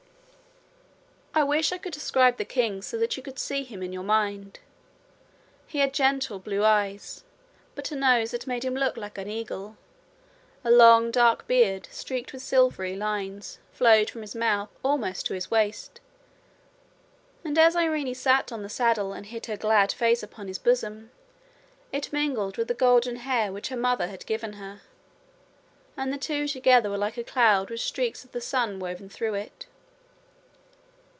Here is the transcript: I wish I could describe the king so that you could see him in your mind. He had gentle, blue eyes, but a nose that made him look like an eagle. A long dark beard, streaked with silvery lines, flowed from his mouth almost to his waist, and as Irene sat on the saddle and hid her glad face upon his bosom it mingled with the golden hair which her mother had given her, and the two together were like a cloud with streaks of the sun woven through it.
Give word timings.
I 1.33 1.43
wish 1.45 1.71
I 1.71 1.77
could 1.77 1.93
describe 1.93 2.35
the 2.37 2.43
king 2.45 2.81
so 2.81 2.97
that 2.97 3.15
you 3.15 3.23
could 3.23 3.39
see 3.39 3.63
him 3.63 3.81
in 3.81 3.93
your 3.93 4.03
mind. 4.03 4.59
He 5.65 5.79
had 5.79 5.93
gentle, 5.93 6.39
blue 6.39 6.63
eyes, 6.65 7.23
but 7.73 7.89
a 7.91 7.95
nose 7.95 8.31
that 8.31 8.47
made 8.47 8.65
him 8.65 8.75
look 8.75 8.97
like 8.97 9.17
an 9.17 9.29
eagle. 9.29 9.77
A 10.65 10.69
long 10.69 11.09
dark 11.09 11.47
beard, 11.47 11.87
streaked 11.89 12.33
with 12.33 12.41
silvery 12.41 12.97
lines, 12.97 13.59
flowed 13.71 14.09
from 14.09 14.21
his 14.21 14.35
mouth 14.35 14.69
almost 14.83 15.25
to 15.27 15.33
his 15.33 15.49
waist, 15.49 16.01
and 17.45 17.57
as 17.57 17.77
Irene 17.77 18.13
sat 18.13 18.51
on 18.51 18.61
the 18.61 18.69
saddle 18.69 19.13
and 19.13 19.25
hid 19.27 19.45
her 19.45 19.57
glad 19.57 19.93
face 19.93 20.21
upon 20.21 20.47
his 20.49 20.59
bosom 20.59 21.11
it 21.93 22.11
mingled 22.11 22.57
with 22.57 22.67
the 22.67 22.73
golden 22.73 23.15
hair 23.15 23.53
which 23.53 23.69
her 23.69 23.77
mother 23.77 24.07
had 24.07 24.25
given 24.25 24.53
her, 24.53 24.81
and 25.95 26.11
the 26.11 26.17
two 26.17 26.45
together 26.45 26.89
were 26.89 26.97
like 26.97 27.17
a 27.17 27.23
cloud 27.23 27.69
with 27.69 27.79
streaks 27.79 28.25
of 28.25 28.33
the 28.33 28.41
sun 28.41 28.79
woven 28.79 29.07
through 29.07 29.35
it. 29.35 29.65